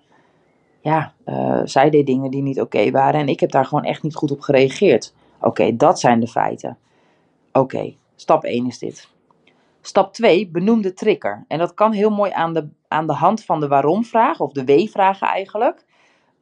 Ja, 0.81 1.13
uh, 1.25 1.61
zij 1.63 1.89
deed 1.89 2.05
dingen 2.05 2.31
die 2.31 2.41
niet 2.41 2.61
oké 2.61 2.91
waren 2.91 3.19
en 3.19 3.27
ik 3.27 3.39
heb 3.39 3.51
daar 3.51 3.65
gewoon 3.65 3.83
echt 3.83 4.03
niet 4.03 4.15
goed 4.15 4.31
op 4.31 4.41
gereageerd. 4.41 5.13
Oké, 5.41 5.75
dat 5.75 5.99
zijn 5.99 6.19
de 6.19 6.27
feiten. 6.27 6.77
Oké, 7.51 7.93
stap 8.15 8.43
1 8.43 8.67
is 8.67 8.79
dit. 8.79 9.09
Stap 9.81 10.13
2, 10.13 10.47
benoem 10.47 10.81
de 10.81 10.93
trigger. 10.93 11.45
En 11.47 11.57
dat 11.57 11.73
kan 11.73 11.91
heel 11.91 12.09
mooi 12.09 12.31
aan 12.31 12.53
de, 12.53 12.67
aan 12.87 13.07
de 13.07 13.13
hand 13.13 13.43
van 13.43 13.59
de 13.59 13.67
waarom-vraag, 13.67 14.39
of 14.39 14.51
de 14.51 14.63
w-vragen 14.63 15.27
eigenlijk. 15.27 15.85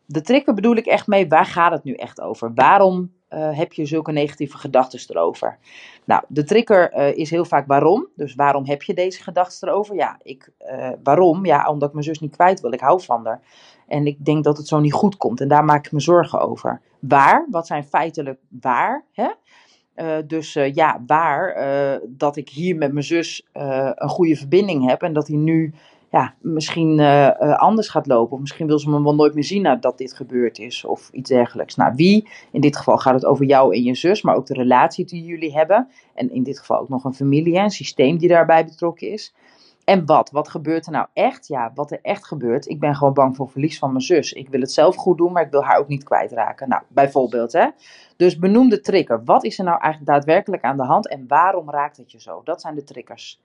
De 0.06 0.22
trigger 0.22 0.54
bedoel 0.54 0.76
ik 0.76 0.86
echt 0.86 1.08
mee, 1.08 1.28
waar 1.28 1.46
gaat 1.46 1.72
het 1.72 1.84
nu 1.84 1.94
echt 1.94 2.22
over? 2.22 2.54
Waarom 2.54 3.12
uh, 3.30 3.58
heb 3.58 3.74
je 3.74 3.86
zulke 3.86 4.12
negatieve 4.12 4.58
gedachten 4.58 5.00
erover? 5.08 5.58
Nou, 6.06 6.24
de 6.28 6.44
trigger 6.44 6.94
uh, 6.94 7.18
is 7.18 7.30
heel 7.30 7.46
vaak 7.46 7.68
waarom. 7.68 8.08
Dus 8.16 8.36
waarom 8.36 8.66
heb 8.66 8.84
je 8.84 8.94
deze 8.94 9.24
gedachten 9.24 9.68
erover? 9.68 9.96
Ja, 9.96 10.20
ik, 10.22 10.52
uh, 10.60 10.90
waarom? 11.04 11.46
Ja, 11.46 11.70
omdat 11.70 11.88
ik 11.88 11.94
mijn 11.94 12.06
zus 12.06 12.20
niet 12.20 12.36
kwijt 12.36 12.62
wil. 12.62 12.74
Ik 12.74 12.80
hou 12.80 13.02
van 13.02 13.26
haar. 13.26 13.42
En 13.88 14.06
ik 14.06 14.26
denk 14.26 14.44
dat 14.44 14.58
het 14.58 14.68
zo 14.68 14.80
niet 14.80 14.94
goed 14.94 15.18
komt. 15.18 15.42
En 15.42 15.48
daar 15.48 15.66
maak 15.66 15.86
ik 15.86 15.92
me 15.92 16.00
zorgen 16.00 16.40
over. 16.40 16.82
Waar? 17.00 17.48
Wat 17.52 17.68
zijn 17.68 17.84
feitelijk 17.84 18.40
waar? 18.62 19.06
Hè? 19.12 19.30
Dus 20.26 20.54
ja, 20.54 21.04
waar 21.08 21.56
dat 22.08 22.36
ik 22.36 22.50
hier 22.50 22.76
met 22.76 22.92
mijn 22.92 23.06
zus 23.06 23.48
een 23.54 24.10
goede 24.10 24.36
verbinding 24.36 24.90
heb 24.90 25.02
en 25.02 25.14
dat 25.14 25.28
hij 25.28 25.38
nu 25.38 25.74
ja, 26.12 26.34
misschien 26.42 27.00
uh, 27.00 27.58
anders 27.58 27.90
gaat 27.90 28.08
lopen. 28.08 28.34
Of 28.34 28.40
misschien 28.40 28.68
wil 28.68 28.80
ze 28.80 28.90
me 28.90 29.04
wel 29.04 29.16
nooit 29.16 29.34
meer 29.34 29.44
zien 29.44 29.62
nadat 29.62 29.98
dit 29.98 30.14
gebeurd 30.14 30.60
is. 30.60 30.86
Of 30.86 31.10
iets 31.12 31.30
dergelijks. 31.30 31.76
Nou, 31.76 31.94
wie? 31.96 32.30
In 32.52 32.62
dit 32.62 32.78
geval 32.78 32.98
gaat 32.98 33.14
het 33.14 33.26
over 33.26 33.46
jou 33.46 33.76
en 33.76 33.84
je 33.84 33.96
zus. 33.96 34.22
Maar 34.22 34.36
ook 34.36 34.46
de 34.46 34.54
relatie 34.54 35.06
die 35.06 35.24
jullie 35.24 35.54
hebben. 35.54 35.90
En 36.14 36.32
in 36.32 36.44
dit 36.44 36.60
geval 36.60 36.80
ook 36.80 36.90
nog 36.90 37.04
een 37.04 37.14
familie. 37.14 37.56
Een 37.56 37.70
systeem 37.70 38.18
die 38.18 38.30
daarbij 38.30 38.66
betrokken 38.66 39.12
is. 39.12 39.34
En 39.88 40.06
wat? 40.06 40.32
Wat 40.32 40.50
gebeurt 40.50 40.86
er 40.86 40.92
nou 40.92 41.08
echt? 41.14 41.48
Ja, 41.48 41.72
wat 41.76 41.92
er 41.92 42.00
echt 42.02 42.26
gebeurt. 42.26 42.68
Ik 42.68 42.80
ben 42.80 42.96
gewoon 42.96 43.14
bang 43.14 43.36
voor 43.36 43.50
verlies 43.50 43.80
van 43.80 43.92
mijn 43.92 44.04
zus. 44.04 44.34
Ik 44.34 44.50
wil 44.50 44.62
het 44.62 44.72
zelf 44.72 44.96
goed 44.96 45.18
doen, 45.18 45.32
maar 45.32 45.44
ik 45.44 45.52
wil 45.52 45.64
haar 45.64 45.78
ook 45.80 45.88
niet 45.88 46.04
kwijtraken. 46.04 46.70
Nou, 46.70 46.82
bijvoorbeeld 46.88 47.54
hè. 47.54 47.68
Dus 48.18 48.38
benoem 48.40 48.70
de 48.70 48.80
trigger. 48.80 49.24
Wat 49.24 49.44
is 49.44 49.60
er 49.60 49.66
nou 49.66 49.82
eigenlijk 49.82 50.12
daadwerkelijk 50.12 50.64
aan 50.64 50.78
de 50.78 50.84
hand 50.84 51.08
en 51.08 51.26
waarom 51.28 51.70
raakt 51.70 51.98
het 51.98 52.12
je 52.12 52.22
zo? 52.22 52.42
Dat 52.44 52.62
zijn 52.62 52.76
de 52.76 52.84
triggers. 52.84 53.40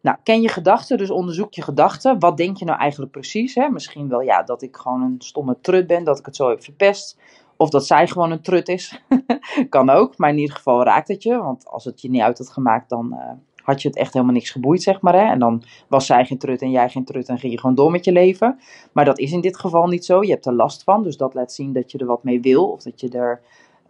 Nou, 0.00 0.16
ken 0.22 0.40
je 0.40 0.48
gedachten, 0.48 0.98
dus 0.98 1.10
onderzoek 1.10 1.52
je 1.52 1.62
gedachten. 1.62 2.18
Wat 2.18 2.36
denk 2.36 2.56
je 2.56 2.64
nou 2.64 2.78
eigenlijk 2.78 3.12
precies? 3.12 3.54
Hè? 3.54 3.68
Misschien 3.68 4.08
wel 4.08 4.20
ja, 4.20 4.42
dat 4.42 4.62
ik 4.62 4.76
gewoon 4.76 5.02
een 5.02 5.16
stomme 5.18 5.56
trut 5.60 5.86
ben, 5.86 6.04
dat 6.04 6.18
ik 6.18 6.26
het 6.26 6.36
zo 6.36 6.48
heb 6.48 6.64
verpest. 6.64 7.18
Of 7.56 7.70
dat 7.70 7.86
zij 7.86 8.06
gewoon 8.06 8.30
een 8.30 8.42
trut 8.42 8.68
is. 8.68 9.02
kan 9.68 9.90
ook, 9.90 10.18
maar 10.18 10.30
in 10.30 10.38
ieder 10.38 10.56
geval 10.56 10.82
raakt 10.82 11.08
het 11.08 11.22
je. 11.22 11.36
Want 11.36 11.66
als 11.66 11.84
het 11.84 12.00
je 12.00 12.10
niet 12.10 12.22
uit 12.22 12.38
had 12.38 12.50
gemaakt, 12.50 12.88
dan 12.88 13.08
uh, 13.12 13.30
had 13.62 13.82
je 13.82 13.88
het 13.88 13.96
echt 13.96 14.12
helemaal 14.12 14.34
niks 14.34 14.50
geboeid, 14.50 14.82
zeg 14.82 15.00
maar. 15.00 15.14
Hè? 15.14 15.30
En 15.30 15.38
dan 15.38 15.62
was 15.88 16.06
zij 16.06 16.24
geen 16.24 16.38
trut 16.38 16.62
en 16.62 16.70
jij 16.70 16.88
geen 16.88 17.04
trut 17.04 17.28
en 17.28 17.38
ging 17.38 17.52
je 17.52 17.58
gewoon 17.60 17.74
door 17.74 17.90
met 17.90 18.04
je 18.04 18.12
leven. 18.12 18.58
Maar 18.92 19.04
dat 19.04 19.18
is 19.18 19.32
in 19.32 19.40
dit 19.40 19.58
geval 19.58 19.86
niet 19.86 20.04
zo. 20.04 20.22
Je 20.22 20.30
hebt 20.30 20.46
er 20.46 20.52
last 20.52 20.82
van, 20.82 21.02
dus 21.02 21.16
dat 21.16 21.34
laat 21.34 21.52
zien 21.52 21.72
dat 21.72 21.90
je 21.92 21.98
er 21.98 22.06
wat 22.06 22.24
mee 22.24 22.40
wil. 22.40 22.70
Of 22.70 22.82
dat 22.82 23.00
je 23.00 23.08
er 23.08 23.40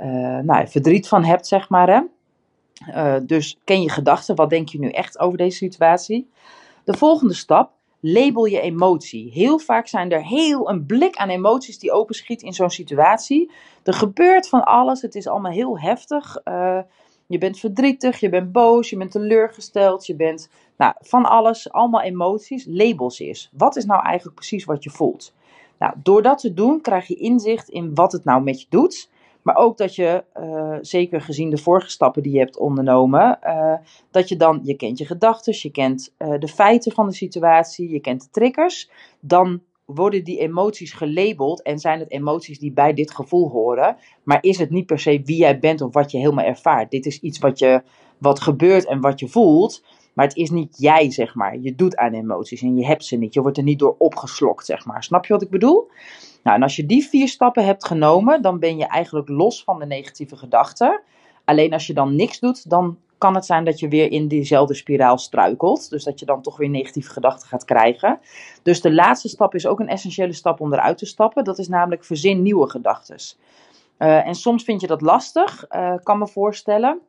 uh, 0.01 0.39
nou, 0.39 0.69
verdriet 0.69 1.09
van 1.09 1.25
hebt, 1.25 1.47
zeg 1.47 1.69
maar. 1.69 1.89
Hè? 1.89 2.01
Uh, 2.87 3.17
dus 3.23 3.59
ken 3.65 3.83
je 3.83 3.91
gedachten, 3.91 4.35
wat 4.35 4.51
denk 4.51 4.69
je 4.69 4.79
nu 4.79 4.91
echt 4.91 5.19
over 5.19 5.39
deze 5.39 5.57
situatie? 5.57 6.31
De 6.85 6.97
volgende 6.97 7.35
stap, 7.35 7.73
label 8.01 8.45
je 8.45 8.61
emotie. 8.61 9.31
Heel 9.33 9.59
vaak 9.59 9.87
zijn 9.87 10.11
er 10.13 10.25
heel 10.25 10.71
een 10.71 10.87
blik 10.87 11.17
aan 11.17 11.29
emoties 11.29 11.79
die 11.79 11.93
openschiet 11.93 12.43
in 12.43 12.53
zo'n 12.53 12.71
situatie. 12.71 13.51
Er 13.83 13.95
gebeurt 13.95 14.49
van 14.49 14.65
alles, 14.65 15.03
het 15.03 15.15
is 15.15 15.27
allemaal 15.27 15.53
heel 15.53 15.79
heftig. 15.81 16.41
Uh, 16.45 16.79
je 17.27 17.39
bent 17.39 17.59
verdrietig, 17.59 18.21
je 18.21 18.29
bent 18.29 18.53
boos, 18.53 18.91
je 18.91 18.97
bent 18.97 19.11
teleurgesteld, 19.11 20.07
je 20.07 20.17
bent 20.17 20.49
nou, 20.77 20.95
van 20.99 21.25
alles, 21.25 21.73
allemaal 21.73 22.03
emoties. 22.03 22.67
Labels 22.69 23.21
is. 23.21 23.51
Wat 23.53 23.77
is 23.77 23.85
nou 23.85 24.03
eigenlijk 24.03 24.37
precies 24.37 24.65
wat 24.65 24.85
je 24.85 24.91
voelt? 24.91 25.35
Nou, 25.79 25.95
door 26.03 26.23
dat 26.23 26.39
te 26.39 26.55
doen 26.55 26.81
krijg 26.81 27.07
je 27.07 27.15
inzicht 27.15 27.69
in 27.69 27.95
wat 27.95 28.13
het 28.13 28.25
nou 28.25 28.43
met 28.43 28.61
je 28.61 28.67
doet. 28.69 29.11
Maar 29.43 29.57
ook 29.57 29.77
dat 29.77 29.95
je, 29.95 30.25
uh, 30.41 30.77
zeker 30.81 31.21
gezien 31.21 31.51
de 31.51 31.59
vorige 31.59 31.91
stappen 31.91 32.23
die 32.23 32.33
je 32.33 32.39
hebt 32.39 32.59
ondernomen, 32.59 33.39
uh, 33.45 33.75
dat 34.11 34.29
je 34.29 34.37
dan, 34.37 34.61
je 34.63 34.75
kent 34.75 34.99
je 34.99 35.07
gedachten, 35.07 35.55
je 35.59 35.71
kent 35.71 36.15
uh, 36.19 36.39
de 36.39 36.49
feiten 36.49 36.93
van 36.93 37.07
de 37.07 37.15
situatie, 37.15 37.91
je 37.91 38.01
kent 38.01 38.23
de 38.23 38.29
triggers. 38.31 38.91
Dan 39.21 39.63
worden 39.85 40.25
die 40.25 40.39
emoties 40.39 40.93
gelabeld 40.93 41.63
en 41.63 41.79
zijn 41.79 41.99
het 41.99 42.11
emoties 42.11 42.59
die 42.59 42.73
bij 42.73 42.95
dit 42.95 43.11
gevoel 43.11 43.49
horen. 43.49 43.97
Maar 44.23 44.39
is 44.41 44.59
het 44.59 44.71
niet 44.71 44.87
per 44.87 44.99
se 44.99 45.23
wie 45.25 45.37
jij 45.37 45.59
bent 45.59 45.81
of 45.81 45.93
wat 45.93 46.11
je 46.11 46.19
helemaal 46.19 46.45
ervaart. 46.45 46.91
Dit 46.91 47.07
is 47.07 47.21
iets 47.21 47.39
wat, 47.39 47.59
je, 47.59 47.83
wat 48.19 48.41
gebeurt 48.41 48.87
en 48.87 49.01
wat 49.01 49.21
je 49.21 49.29
voelt. 49.29 49.83
Maar 50.15 50.27
het 50.27 50.37
is 50.37 50.51
niet 50.51 50.79
jij, 50.79 51.11
zeg 51.11 51.35
maar. 51.35 51.59
Je 51.59 51.75
doet 51.75 51.97
aan 51.97 52.13
emoties 52.13 52.63
en 52.63 52.77
je 52.77 52.87
hebt 52.87 53.05
ze 53.05 53.17
niet. 53.17 53.35
Je 53.35 53.43
wordt 53.43 53.57
er 53.57 53.63
niet 53.63 53.79
door 53.79 53.95
opgeslokt, 53.99 54.67
zeg 54.67 54.87
maar. 54.87 55.05
Snap 55.05 55.27
je 55.27 55.33
wat 55.33 55.43
ik 55.43 55.51
bedoel? 55.51 55.91
Nou, 56.49 56.61
en 56.61 56.67
als 56.67 56.77
je 56.77 56.87
die 56.87 57.09
vier 57.09 57.29
stappen 57.29 57.65
hebt 57.65 57.87
genomen, 57.87 58.43
dan 58.43 58.59
ben 58.59 58.77
je 58.77 58.87
eigenlijk 58.87 59.29
los 59.29 59.65
van 59.65 59.79
de 59.79 59.87
negatieve 59.87 60.37
gedachten. 60.37 61.01
Alleen 61.45 61.73
als 61.73 61.87
je 61.87 61.95
dan 61.95 62.17
niks 62.17 62.41
doet, 62.41 62.71
dan 62.71 62.99
kan 63.19 63.35
het 63.35 63.47
zijn 63.47 63.65
dat 63.65 63.79
je 63.79 63.89
weer 63.89 64.11
in 64.11 64.29
diezelfde 64.29 64.75
spiraal 64.75 65.19
struikelt. 65.19 65.91
Dus 65.91 66.05
dat 66.05 66.21
je 66.21 66.27
dan 66.27 66.43
toch 66.43 66.57
weer 66.57 66.69
negatieve 66.69 67.11
gedachten 67.11 67.49
gaat 67.49 67.65
krijgen. 67.65 68.21
Dus 68.63 68.81
de 68.81 68.93
laatste 68.93 69.29
stap 69.29 69.55
is 69.55 69.67
ook 69.67 69.81
een 69.81 69.89
essentiële 69.89 70.33
stap 70.33 70.61
om 70.61 70.73
eruit 70.73 70.99
te 70.99 71.07
stappen. 71.07 71.45
Dat 71.45 71.59
is 71.59 71.69
namelijk 71.69 72.05
verzin 72.05 72.43
nieuwe 72.43 72.71
gedachten. 72.71 73.17
Uh, 73.99 74.27
en 74.27 74.35
soms 74.35 74.65
vind 74.65 74.81
je 74.81 74.87
dat 74.87 75.01
lastig, 75.01 75.65
uh, 75.71 75.95
kan 76.03 76.19
me 76.19 76.29
voorstellen. 76.29 77.01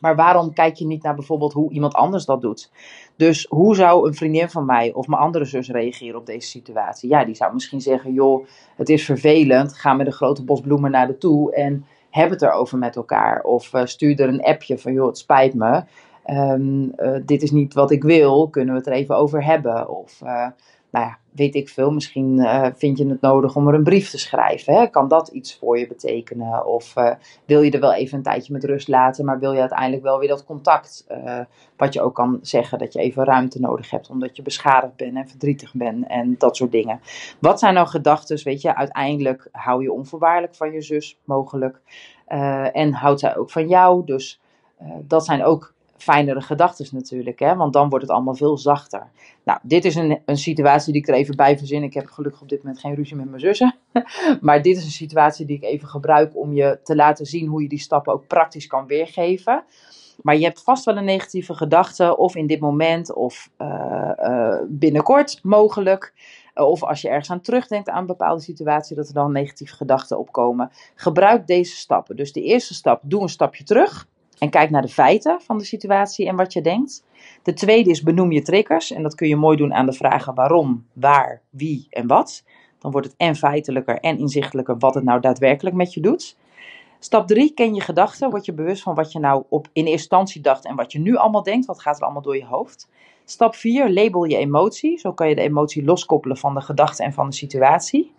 Maar 0.00 0.16
waarom 0.16 0.52
kijk 0.52 0.76
je 0.76 0.86
niet 0.86 1.02
naar 1.02 1.14
bijvoorbeeld 1.14 1.52
hoe 1.52 1.72
iemand 1.72 1.94
anders 1.94 2.24
dat 2.24 2.40
doet? 2.40 2.70
Dus 3.16 3.46
hoe 3.48 3.74
zou 3.74 4.06
een 4.06 4.14
vriendin 4.14 4.48
van 4.48 4.64
mij 4.64 4.92
of 4.92 5.06
mijn 5.06 5.20
andere 5.22 5.44
zus 5.44 5.70
reageren 5.70 6.18
op 6.18 6.26
deze 6.26 6.48
situatie? 6.48 7.08
Ja, 7.08 7.24
die 7.24 7.34
zou 7.34 7.52
misschien 7.54 7.80
zeggen: 7.80 8.12
joh, 8.12 8.46
het 8.76 8.88
is 8.88 9.04
vervelend. 9.04 9.72
Ga 9.72 9.92
met 9.92 10.06
een 10.06 10.12
grote 10.12 10.44
bos 10.44 10.60
bloemen 10.60 10.90
naar 10.90 11.06
de 11.06 11.18
toe 11.18 11.54
en 11.54 11.86
heb 12.10 12.30
het 12.30 12.42
erover 12.42 12.78
met 12.78 12.96
elkaar. 12.96 13.42
Of 13.42 13.72
uh, 13.72 13.84
stuur 13.84 14.20
er 14.20 14.28
een 14.28 14.42
appje 14.42 14.78
van: 14.78 14.92
joh, 14.92 15.06
het 15.06 15.18
spijt 15.18 15.54
me. 15.54 15.82
Um, 16.30 16.92
uh, 16.96 17.16
dit 17.24 17.42
is 17.42 17.50
niet 17.50 17.74
wat 17.74 17.90
ik 17.90 18.02
wil. 18.02 18.48
Kunnen 18.48 18.74
we 18.74 18.78
het 18.80 18.88
er 18.88 18.94
even 18.94 19.16
over 19.16 19.44
hebben? 19.44 19.88
Of 19.88 20.20
uh, 20.24 20.46
nou 20.90 21.06
ja, 21.06 21.18
weet 21.30 21.54
ik 21.54 21.68
veel, 21.68 21.90
misschien 21.90 22.38
uh, 22.38 22.66
vind 22.74 22.98
je 22.98 23.06
het 23.08 23.20
nodig 23.20 23.56
om 23.56 23.68
er 23.68 23.74
een 23.74 23.82
brief 23.82 24.10
te 24.10 24.18
schrijven. 24.18 24.74
Hè? 24.74 24.86
Kan 24.86 25.08
dat 25.08 25.28
iets 25.28 25.56
voor 25.56 25.78
je 25.78 25.86
betekenen? 25.86 26.66
Of 26.66 26.96
uh, 26.96 27.12
wil 27.44 27.62
je 27.62 27.70
er 27.70 27.80
wel 27.80 27.94
even 27.94 28.16
een 28.16 28.22
tijdje 28.22 28.52
met 28.52 28.64
rust 28.64 28.88
laten, 28.88 29.24
maar 29.24 29.38
wil 29.38 29.52
je 29.52 29.60
uiteindelijk 29.60 30.02
wel 30.02 30.18
weer 30.18 30.28
dat 30.28 30.44
contact? 30.44 31.06
Uh, 31.10 31.40
wat 31.76 31.92
je 31.92 32.00
ook 32.00 32.14
kan 32.14 32.38
zeggen, 32.42 32.78
dat 32.78 32.92
je 32.92 33.00
even 33.00 33.24
ruimte 33.24 33.60
nodig 33.60 33.90
hebt, 33.90 34.10
omdat 34.10 34.36
je 34.36 34.42
beschadigd 34.42 34.96
bent 34.96 35.16
en 35.16 35.28
verdrietig 35.28 35.74
bent 35.74 36.06
en 36.06 36.34
dat 36.38 36.56
soort 36.56 36.72
dingen. 36.72 37.00
Wat 37.38 37.58
zijn 37.58 37.74
nou 37.74 37.86
gedachten? 37.86 38.44
Weet 38.44 38.60
je, 38.60 38.76
uiteindelijk 38.76 39.48
hou 39.52 39.82
je 39.82 39.92
onvoorwaardelijk 39.92 40.54
van 40.54 40.72
je 40.72 40.82
zus, 40.82 41.18
mogelijk. 41.24 41.80
en 42.72 42.92
houdt 42.92 43.20
zij 43.20 43.36
ook 43.36 43.50
van 43.50 43.68
jou. 43.68 44.04
Dus 44.04 44.40
dat 45.06 45.24
zijn 45.24 45.44
ook 45.44 45.74
fijnere 46.02 46.40
gedachten 46.40 46.86
natuurlijk, 46.90 47.38
hè? 47.38 47.56
want 47.56 47.72
dan 47.72 47.88
wordt 47.88 48.04
het 48.04 48.14
allemaal 48.14 48.34
veel 48.34 48.58
zachter. 48.58 49.06
Nou, 49.44 49.58
dit 49.62 49.84
is 49.84 49.94
een, 49.94 50.20
een 50.24 50.36
situatie 50.36 50.92
die 50.92 51.02
ik 51.02 51.08
er 51.08 51.14
even 51.14 51.36
bij 51.36 51.58
verzin. 51.58 51.82
Ik 51.82 51.94
heb 51.94 52.06
gelukkig 52.06 52.40
op 52.40 52.48
dit 52.48 52.62
moment 52.62 52.80
geen 52.80 52.94
ruzie 52.94 53.16
met 53.16 53.28
mijn 53.28 53.40
zussen. 53.40 53.74
maar 54.40 54.62
dit 54.62 54.76
is 54.76 54.84
een 54.84 54.90
situatie 54.90 55.46
die 55.46 55.56
ik 55.56 55.62
even 55.62 55.88
gebruik 55.88 56.36
om 56.36 56.52
je 56.52 56.80
te 56.82 56.96
laten 56.96 57.26
zien 57.26 57.46
hoe 57.46 57.62
je 57.62 57.68
die 57.68 57.78
stappen 57.78 58.12
ook 58.12 58.26
praktisch 58.26 58.66
kan 58.66 58.86
weergeven. 58.86 59.64
Maar 60.22 60.36
je 60.36 60.44
hebt 60.44 60.62
vast 60.62 60.84
wel 60.84 60.96
een 60.96 61.04
negatieve 61.04 61.54
gedachte, 61.54 62.16
of 62.16 62.36
in 62.36 62.46
dit 62.46 62.60
moment, 62.60 63.14
of 63.14 63.50
uh, 63.58 64.10
uh, 64.18 64.56
binnenkort 64.68 65.40
mogelijk. 65.42 66.12
Of 66.54 66.82
als 66.82 67.00
je 67.00 67.08
ergens 67.08 67.30
aan 67.30 67.40
terugdenkt 67.40 67.88
aan 67.88 68.00
een 68.00 68.06
bepaalde 68.06 68.42
situatie, 68.42 68.96
dat 68.96 69.08
er 69.08 69.14
dan 69.14 69.32
negatieve 69.32 69.74
gedachten 69.74 70.18
opkomen. 70.18 70.70
Gebruik 70.94 71.46
deze 71.46 71.76
stappen. 71.76 72.16
Dus 72.16 72.32
de 72.32 72.42
eerste 72.42 72.74
stap, 72.74 73.00
doe 73.02 73.22
een 73.22 73.28
stapje 73.28 73.64
terug. 73.64 74.08
En 74.38 74.50
kijk 74.50 74.70
naar 74.70 74.82
de 74.82 74.88
feiten 74.88 75.40
van 75.40 75.58
de 75.58 75.64
situatie 75.64 76.26
en 76.26 76.36
wat 76.36 76.52
je 76.52 76.60
denkt. 76.60 77.04
De 77.42 77.52
tweede 77.52 77.90
is 77.90 78.02
benoem 78.02 78.32
je 78.32 78.42
triggers. 78.42 78.90
En 78.90 79.02
dat 79.02 79.14
kun 79.14 79.28
je 79.28 79.36
mooi 79.36 79.56
doen 79.56 79.74
aan 79.74 79.86
de 79.86 79.92
vragen 79.92 80.34
waarom, 80.34 80.86
waar, 80.92 81.42
wie 81.50 81.86
en 81.90 82.06
wat. 82.06 82.44
Dan 82.78 82.90
wordt 82.90 83.06
het 83.06 83.16
en 83.16 83.36
feitelijker 83.36 83.98
en 84.00 84.18
inzichtelijker 84.18 84.78
wat 84.78 84.94
het 84.94 85.04
nou 85.04 85.20
daadwerkelijk 85.20 85.76
met 85.76 85.94
je 85.94 86.00
doet. 86.00 86.36
Stap 86.98 87.26
3, 87.26 87.52
ken 87.52 87.74
je 87.74 87.80
gedachten. 87.80 88.30
Word 88.30 88.44
je 88.44 88.52
bewust 88.52 88.82
van 88.82 88.94
wat 88.94 89.12
je 89.12 89.18
nou 89.18 89.44
op, 89.48 89.66
in 89.72 89.84
eerste 89.84 89.92
instantie 89.92 90.40
dacht 90.40 90.64
en 90.64 90.76
wat 90.76 90.92
je 90.92 90.98
nu 90.98 91.16
allemaal 91.16 91.42
denkt. 91.42 91.66
Wat 91.66 91.80
gaat 91.80 91.96
er 91.96 92.02
allemaal 92.02 92.22
door 92.22 92.36
je 92.36 92.44
hoofd. 92.44 92.88
Stap 93.24 93.54
4, 93.54 93.90
label 93.90 94.24
je 94.24 94.36
emotie. 94.36 94.98
Zo 94.98 95.12
kan 95.12 95.28
je 95.28 95.34
de 95.34 95.40
emotie 95.40 95.84
loskoppelen 95.84 96.36
van 96.36 96.54
de 96.54 96.60
gedachte 96.60 97.02
en 97.02 97.12
van 97.12 97.28
de 97.28 97.34
situatie. 97.36 98.12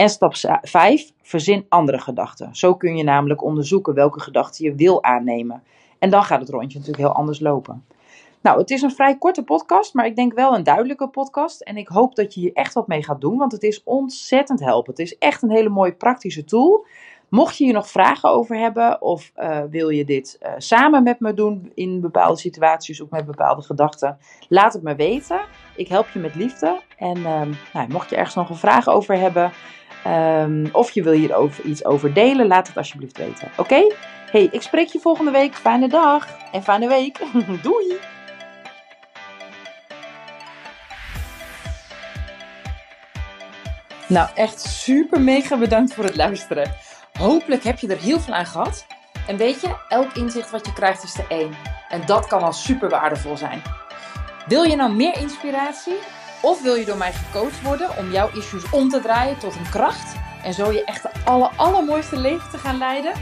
En 0.00 0.08
stap 0.08 0.34
5, 0.62 1.12
verzin 1.22 1.66
andere 1.68 1.98
gedachten. 1.98 2.54
Zo 2.54 2.74
kun 2.74 2.96
je 2.96 3.02
namelijk 3.02 3.42
onderzoeken 3.42 3.94
welke 3.94 4.20
gedachten 4.20 4.64
je 4.64 4.74
wil 4.74 5.02
aannemen. 5.02 5.62
En 5.98 6.10
dan 6.10 6.22
gaat 6.22 6.40
het 6.40 6.48
rondje 6.48 6.78
natuurlijk 6.78 7.06
heel 7.06 7.16
anders 7.16 7.40
lopen. 7.40 7.84
Nou, 8.40 8.58
het 8.58 8.70
is 8.70 8.82
een 8.82 8.90
vrij 8.90 9.18
korte 9.18 9.44
podcast, 9.44 9.94
maar 9.94 10.06
ik 10.06 10.16
denk 10.16 10.34
wel 10.34 10.54
een 10.54 10.62
duidelijke 10.62 11.08
podcast. 11.08 11.60
En 11.60 11.76
ik 11.76 11.88
hoop 11.88 12.14
dat 12.14 12.34
je 12.34 12.40
hier 12.40 12.52
echt 12.52 12.74
wat 12.74 12.86
mee 12.86 13.02
gaat 13.02 13.20
doen, 13.20 13.38
want 13.38 13.52
het 13.52 13.62
is 13.62 13.82
ontzettend 13.84 14.60
helpend. 14.60 14.98
Het 14.98 15.06
is 15.06 15.18
echt 15.18 15.42
een 15.42 15.50
hele 15.50 15.68
mooie 15.68 15.94
praktische 15.94 16.44
tool. 16.44 16.86
Mocht 17.28 17.56
je 17.56 17.64
hier 17.64 17.72
nog 17.72 17.88
vragen 17.88 18.30
over 18.30 18.56
hebben 18.56 19.02
of 19.02 19.32
uh, 19.36 19.60
wil 19.70 19.88
je 19.88 20.04
dit 20.04 20.38
uh, 20.42 20.52
samen 20.56 21.02
met 21.02 21.20
me 21.20 21.34
doen 21.34 21.72
in 21.74 22.00
bepaalde 22.00 22.38
situaties 22.38 23.00
of 23.00 23.10
met 23.10 23.26
bepaalde 23.26 23.62
gedachten, 23.62 24.18
laat 24.48 24.72
het 24.72 24.82
me 24.82 24.94
weten. 24.94 25.40
Ik 25.76 25.88
help 25.88 26.08
je 26.08 26.18
met 26.18 26.34
liefde. 26.34 26.80
En 26.96 27.16
uh, 27.18 27.42
nou, 27.72 27.88
mocht 27.88 28.10
je 28.10 28.16
ergens 28.16 28.34
nog 28.34 28.48
een 28.48 28.56
vraag 28.56 28.88
over 28.88 29.18
hebben, 29.18 29.52
Um, 30.06 30.68
of 30.72 30.90
je 30.90 31.02
wil 31.02 31.12
hier 31.12 31.34
over, 31.34 31.64
iets 31.64 31.84
over 31.84 32.14
delen, 32.14 32.46
laat 32.46 32.66
het 32.66 32.76
alsjeblieft 32.76 33.18
weten. 33.18 33.48
Oké? 33.56 33.94
Hey, 34.30 34.48
ik 34.50 34.62
spreek 34.62 34.88
je 34.88 34.98
volgende 35.00 35.30
week. 35.30 35.54
Fijne 35.54 35.88
dag 35.88 36.28
en 36.52 36.62
fijne 36.62 36.88
week. 36.88 37.18
Doei! 37.62 37.98
Nou, 44.06 44.28
echt 44.34 44.60
super 44.60 45.20
mega 45.20 45.56
bedankt 45.56 45.94
voor 45.94 46.04
het 46.04 46.16
luisteren. 46.16 46.72
Hopelijk 47.18 47.64
heb 47.64 47.78
je 47.78 47.88
er 47.88 48.00
heel 48.00 48.20
veel 48.20 48.34
aan 48.34 48.46
gehad. 48.46 48.86
En 49.26 49.36
weet 49.36 49.60
je, 49.60 49.76
elk 49.88 50.12
inzicht 50.12 50.50
wat 50.50 50.66
je 50.66 50.72
krijgt 50.72 51.02
is 51.02 51.12
de 51.12 51.24
één. 51.28 51.54
En 51.88 52.02
dat 52.06 52.26
kan 52.26 52.42
al 52.42 52.52
super 52.52 52.88
waardevol 52.88 53.36
zijn. 53.36 53.62
Wil 54.46 54.62
je 54.62 54.76
nou 54.76 54.92
meer 54.92 55.16
inspiratie? 55.20 55.96
Of 56.42 56.62
wil 56.62 56.74
je 56.74 56.84
door 56.84 56.96
mij 56.96 57.12
gecoacht 57.12 57.62
worden 57.62 57.96
om 57.96 58.10
jouw 58.10 58.30
issues 58.34 58.70
om 58.70 58.88
te 58.88 59.00
draaien 59.00 59.38
tot 59.38 59.54
een 59.54 59.70
kracht 59.70 60.14
en 60.42 60.54
zo 60.54 60.72
je 60.72 60.84
echt 60.84 61.02
de 61.02 61.10
aller, 61.24 61.50
allermooiste 61.56 62.16
leven 62.16 62.50
te 62.50 62.58
gaan 62.58 62.78
leiden? 62.78 63.12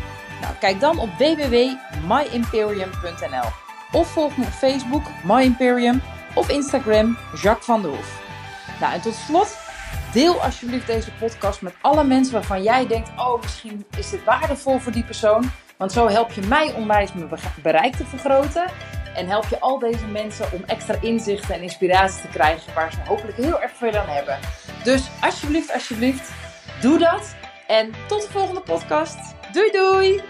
Nou, 0.40 0.54
kijk 0.60 0.80
dan 0.80 0.98
op 0.98 1.08
www.myimperium.nl 1.18 3.66
of 3.92 4.08
volg 4.08 4.36
me 4.36 4.44
op 4.44 4.50
Facebook, 4.50 5.02
My 5.24 5.42
Imperium, 5.42 6.02
of 6.34 6.48
Instagram, 6.48 7.16
Jacques 7.42 7.64
van 7.64 7.82
der 7.82 7.90
Hoef. 7.90 8.20
Nou, 8.80 8.92
en 8.92 9.00
tot 9.00 9.14
slot, 9.14 9.58
deel 10.12 10.42
alsjeblieft 10.42 10.86
deze 10.86 11.12
podcast 11.12 11.62
met 11.62 11.74
alle 11.80 12.04
mensen 12.04 12.32
waarvan 12.32 12.62
jij 12.62 12.86
denkt, 12.86 13.10
oh, 13.16 13.42
misschien 13.42 13.84
is 13.96 14.10
dit 14.10 14.24
waardevol 14.24 14.78
voor 14.78 14.92
die 14.92 15.04
persoon. 15.04 15.50
Want 15.76 15.92
zo 15.92 16.08
help 16.08 16.32
je 16.32 16.46
mij 16.46 16.74
onwijs 16.74 17.12
mijn 17.12 17.28
bereik 17.62 17.96
te 17.96 18.06
vergroten. 18.06 18.64
En 19.18 19.28
help 19.28 19.44
je 19.48 19.60
al 19.60 19.78
deze 19.78 20.06
mensen 20.06 20.52
om 20.52 20.62
extra 20.66 20.94
inzichten 21.00 21.54
en 21.54 21.62
inspiratie 21.62 22.20
te 22.20 22.28
krijgen 22.28 22.74
waar 22.74 22.92
ze 22.92 22.98
hopelijk 23.06 23.36
heel 23.36 23.60
erg 23.60 23.72
veel 23.74 23.96
aan 23.96 24.08
hebben. 24.08 24.38
Dus 24.84 25.08
alsjeblieft, 25.20 25.72
alsjeblieft, 25.72 26.30
doe 26.80 26.98
dat. 26.98 27.34
En 27.66 27.92
tot 28.06 28.22
de 28.22 28.28
volgende 28.30 28.60
podcast. 28.60 29.18
Doei 29.52 29.70
doei! 29.70 30.22